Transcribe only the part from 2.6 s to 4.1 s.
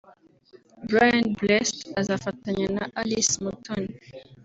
na Alice Umutoni